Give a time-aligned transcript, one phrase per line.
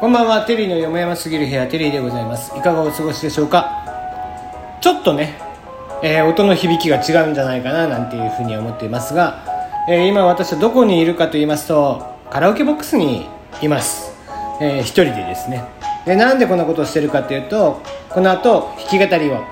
[0.00, 0.44] こんばんは。
[0.44, 2.52] テリーのよもやますぎる部屋テリーでございます。
[2.56, 3.70] いかがお過ごしでしょうか？
[4.80, 5.38] ちょっとね、
[6.02, 9.44] えー、音の響きが違うんじゃないかななんていうふうに思っていますが、
[9.88, 13.26] えー、今私はどこにいるかと言いますとカラオケボックスに
[13.62, 14.12] います、
[14.60, 15.64] えー、一人でですね。
[16.04, 19.44] でなんでこんなことをしてるかというとこの後弾き語りを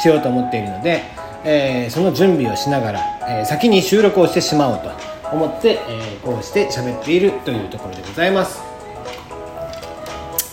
[0.00, 1.02] しようと思っているので、
[1.44, 3.00] えー、その準備をしながら、
[3.40, 4.90] えー、先に収録をしてしまおうと
[5.34, 8.75] 思って、えー、こうして喋っているというところでございます。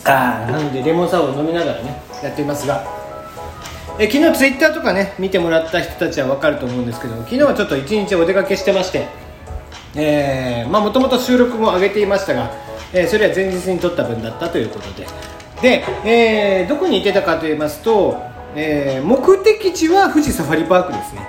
[0.04, 2.84] あなのでレモンサワーを飲みながらねやっていますが。
[3.96, 9.06] え昨日ツイッターとかね見てもらった人たちは分かると思うんですけど昨日はちょっと一日お出かけしてまして
[9.96, 12.50] えー、まあもともと収録も上げていましたが、
[12.92, 15.06] えー、それは前日に撮った分だったということで。
[15.62, 18.20] で、えー、どこに行ってたかと言いますと、
[18.56, 21.28] えー、目的地は富士サファリパークですね、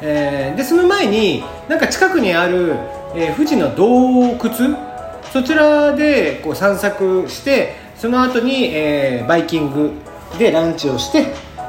[0.00, 2.76] えー、でその前になんか近くにある、
[3.14, 4.50] えー、富士の洞窟？
[5.30, 9.92] そちらでこう散策してその後に、えー、バイキング
[10.38, 11.26] でランチをして、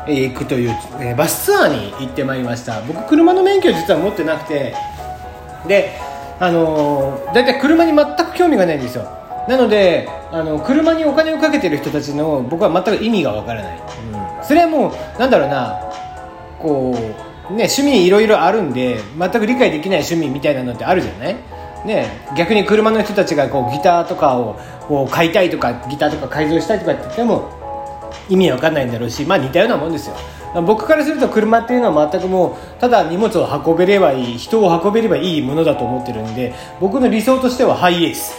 [0.07, 2.81] えー、行くという、えー、バスツアーに行ってまいりました。
[2.81, 4.73] 僕車の免許実は持ってなくて
[5.67, 5.99] で
[6.39, 9.07] あのー、だいたい車に全く興味がないんですよ。
[9.47, 15.79] なのであの車にお金をかけてる人たちの僕は全く意味がわからない、うん、それはもうなんだろうな
[16.59, 16.91] こ
[17.49, 21.35] うね趣味いろいろあるんで全く理解できない趣味みたいなのってあるじゃない？
[21.85, 27.49] ね、逆に車の人たちがこうギターとかをこう買いたいとかギターとか改造したいとかって言っても
[28.29, 30.15] 意味わかんないんだろうし、まあ、似たようなもんですよ。
[30.65, 38.33] 僕からすると車っていうのは全くもうただ荷物を運べればいい人を運べればいいものだと思ってるんで僕の理想としてはハイエース。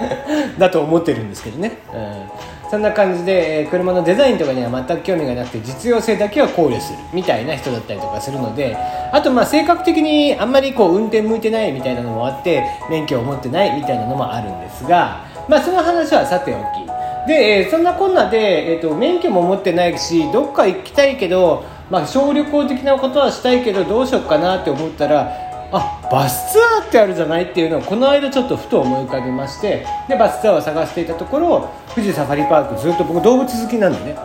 [0.58, 2.30] だと思ってるんですけどね、うん、
[2.70, 8.76] そんな感じで、車のデザインとかには全く興味がなくて実用性だけは考慮するみたいな人だったりとかするので
[9.12, 17.26] あとまあ性格的にあんまりこう運転向いてないみたいなのもあって免許を持ってないみたいなのもあるんですが、まあ、その話はさておき。
[17.26, 34.16] で、え、そんなこんなで、えーと、免許も持ってないしどっか行きたいけど、まあ、小旅行的なことはしたいけどどうしようかなって思ったらあバスツアーってあるじゃないっていうのをこの間ちょっとふと思い浮かべましてでバスツアーを探していたところ富士サファリパークずっと僕動物好きなんでね。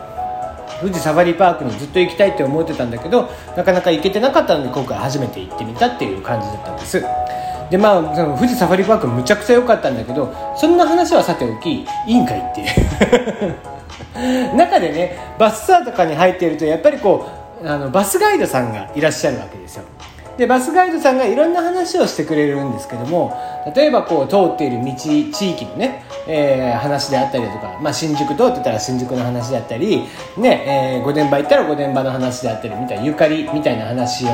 [0.82, 7.02] 富士サファリパークにずっと行きたいって思ってたんだけどなかなか行けてなかったので今回初めて行ってみたっていう感じだったんです。
[7.70, 12.62] でまあその富士サファリパークむちゃくちゃ良かったんだけどそんな話はさておきいいんかいって。
[12.62, 12.66] い
[14.52, 17.26] う中でねバスツアーとかに入っているとやっぱりこ
[17.62, 19.84] うあのバスガイドさんがいらっしゃるわけですよ。
[20.38, 23.34] でバスガイドさんがいろんな話をしてくれるんですけども
[23.76, 30.04] 例えばこう通っている道地域のね、えー、話であったりとか、まあ、新宿通ってたら新宿の話であったり、
[30.38, 34.30] ねえー、御殿場行ったら御殿場の話であったりみたいなゆかりみたいな話を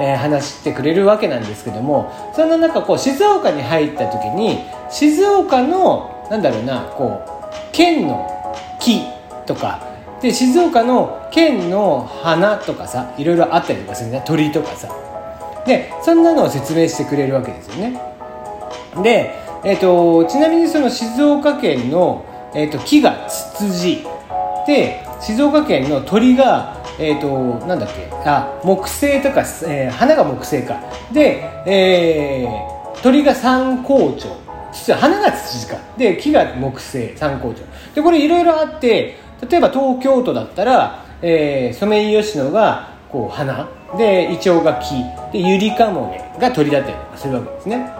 [0.00, 9.02] えー、話してくれるわけなんですけどもそんな中こう静岡に入った時に静岡のなんだろうなこう県の木
[9.44, 9.86] とか
[10.22, 15.09] で静岡の県の花とかさいろいろあったりとかするね鳥とかさ。
[15.70, 18.00] でそんなのを説明してくれるわけですよね。
[19.04, 22.24] で、えーと、ちなみにその静岡県の、
[22.56, 24.04] えーと、木がツツジ
[24.66, 30.80] で静岡県の鳥がえっ、ー、となんだっけあ木星とか、えー、花が木星か。
[31.12, 34.28] で、えー、鳥が三光鳥。
[34.72, 35.76] 実は花が土か。
[35.96, 37.64] で木が木星三光鳥。
[37.94, 43.79] でこれいろいろあって例えば東京都だったら、えー、ソメイヨシノがこう花。
[43.96, 44.94] でイチョウが木
[45.32, 47.90] でユリカモメが鳥だったりとかするわけですね。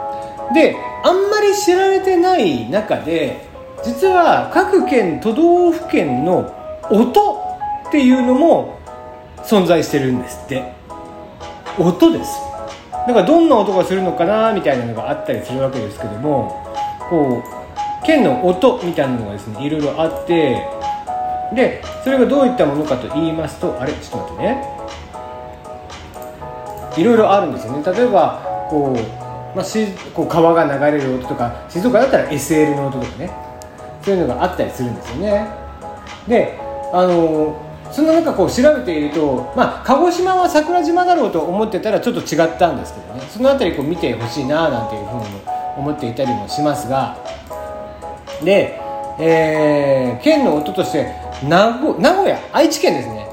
[0.55, 3.49] であんまり知られてない中で
[3.85, 6.55] 実は各県都道府県の
[6.91, 7.43] 音
[7.89, 8.79] っていうのも
[9.45, 10.81] 存在してるんですって。
[11.79, 12.39] 音です。
[12.91, 16.67] だからどんな音がするのかなみたいなのがあったりするわけですけども
[17.09, 17.43] こ
[18.03, 20.63] う剣の音みたいなのがですねいろいろあって
[21.55, 24.80] でそれがどういったものかと言いますとあれちょっと待ってね。
[27.01, 27.83] いろいろあるんですよね。
[27.85, 33.31] 例えばこう,、まあ、しこう川が流れる音とか静岡だったら SL の音とかね。
[34.03, 35.47] そういうのがあったりするんですよね。
[36.27, 36.59] で
[36.93, 37.57] あの
[37.91, 43.23] そんな中こう調べていると、まあ、鹿児島は桜島だろうと思ってたらちょっと違ったんですけどね。
[43.29, 45.25] その辺りこう見てほしいななんていうふうに
[45.77, 47.17] 思っていたりもしますが。
[48.45, 48.81] で、
[49.19, 51.13] えー、県の音として
[51.43, 53.29] 名古屋愛知県ですね。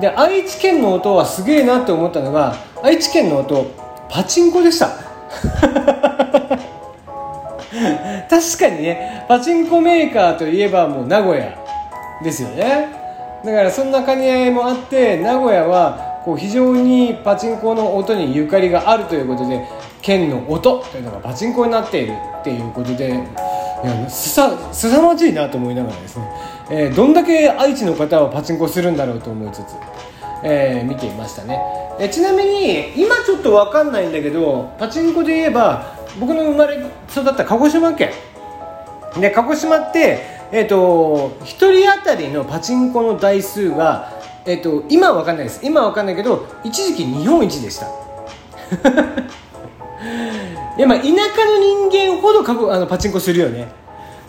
[0.00, 3.70] で愛知県の音はすげえなって思ったのが愛知県の音
[4.08, 4.90] パチンコでした。
[8.28, 11.56] 確かにねパチンコメーカーといえばもう名古屋
[12.22, 12.88] ですよね。
[13.44, 19.64] だからそんな兼ね合いもあって名古屋はこう非常にパチンコの音にゆかりがあるということで
[20.02, 26.30] 県の音というのがパチンコになっているっていうことでいやすさすさまじいなと思いながらですね、
[26.70, 29.76] えー、どんだけ愛知の方はパチンコするんだろうと思いつつ、
[30.42, 31.60] えー、見ていましたね、
[31.98, 36.76] えちなみに今ちょっと分かんないんだけどパチンコで言えば僕の生まれ
[37.10, 38.10] 育った鹿児島県。
[39.18, 45.60] で鹿児島ってえ、ー、と1人当たりのパチンコの台数がえっ、と今は分かんないです。
[45.62, 47.86] 今は分かんないけど一時期日本一でした。
[50.78, 51.12] いやまあ田舎
[51.44, 53.68] の人間ほどかあのパチンコするよね。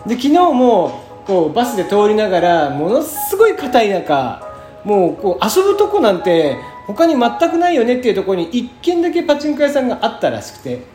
[0.06, 4.51] で昨日もこうバスで通りながらものすごい硬い中
[4.84, 6.56] もうこう遊ぶとこなんて
[6.86, 10.92] 他に全くないよねっていうところに1軒だけパチンコ屋さんがあったらしくて。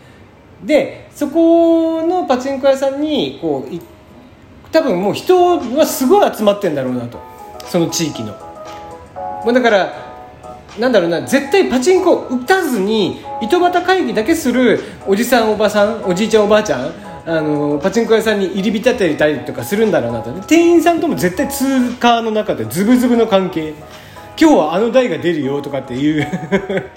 [0.63, 7.19] でそこのパチンコ屋さんにこう多分もう人はすごい集まってんだろうなと。
[7.65, 8.33] その地域の。
[9.45, 9.93] もうだから
[10.79, 23.73] なんだろうな絶対パチンコ打たずに糸端会議だけするおじさんおばさんおじいちゃんおばあちゃんあのパチンコ屋さんに入り浸っていたりとかするんだろうなと店員さんとも絶対通貨の中でズブズブの関係。
[24.39, 26.25] 今日はあの台が出るよとかっていう。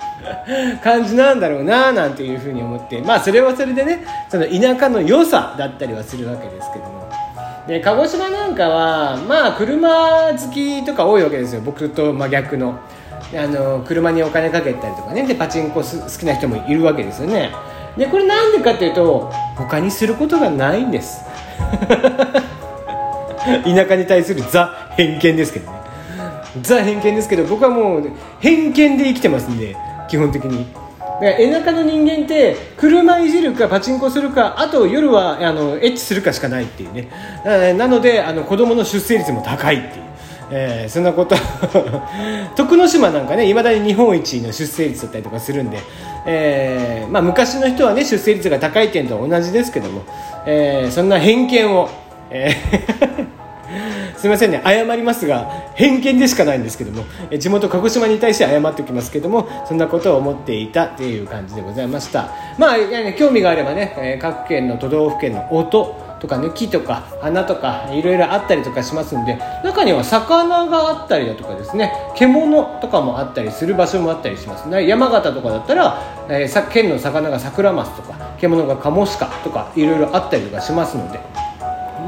[0.84, 3.00] 感じなんだろうななんていうふうに思って。
[3.00, 7.08] まあそれはそれでねその田舎の良さだったりはするわけですけども。
[7.66, 11.62] で鹿児島なんかはまあ車好きとか多いわけですよ。
[11.64, 12.78] 僕と真逆の。
[13.36, 15.24] あの車にお金かけたりとかね。
[15.26, 17.50] でパチンコ好きな人もいるわけですよね。
[17.96, 21.24] でこれなんでかっていうと他にすることがないんです。
[23.64, 25.78] 田舎に対するザ偏見ですけどね。
[26.62, 28.10] ザ偏見ですけど僕はもう
[28.40, 29.76] 偏見で生きてますんで
[30.08, 30.66] 基本的に。
[31.20, 37.08] だから田舎の人間って車いじるかパチンコするかあと夜はあのエッチするかしかないっていうね。
[37.74, 40.04] なのであの子供の出生率も高いっていう
[40.50, 41.36] えー、そんなこと
[42.56, 45.78] 徳之島なんかねいまだに日本一の出生率だったりとかするんで、
[46.26, 50.02] えーまあ、昔の人はね出生率が高い点と同じですけども、
[50.46, 51.88] えー、そんな偏見を、
[52.30, 53.40] えー
[54.16, 57.04] すみませんね謝りますが偏見でしかないんですけども
[57.38, 62.30] 地元鹿児島に対して謝っておきますけどもそんなことを思っていたという感じでございました。
[62.58, 74.68] まあ、ね、興味があればね各県の都道府県の音とか抜きとか花とかいろいろあったりとかしますんで中には魚があったりだとかですね獣とかもあったりする場所もあったりします。
[74.68, 81.20] ね山形とかだったら、えー、県の魚がサクラマスとか獣がカモシカとかいろいろあったりとかしますので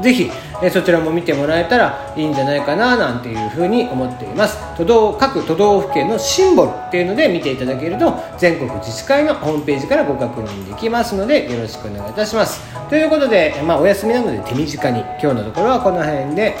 [0.03, 0.29] ぜひ、
[0.61, 16.55] えそちらも見てもらえたらいいんじゃないかななんていうふうに思っています都道各都道府県のシンボルっていうので見ていただけると全国自治会のホームページからご確認できますのでよろしくお願いいたしますということで、まあ、お休みなので手短に今日のところはこの辺で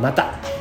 [0.00, 0.57] また。